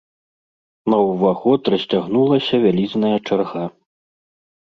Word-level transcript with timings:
На 0.93 0.97
ўваход 1.09 1.61
расцягнулася 1.73 2.55
вялізная 2.63 3.13
чарга. 3.27 3.63